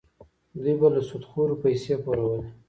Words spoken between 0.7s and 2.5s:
به له سودخورو پیسې پورولې.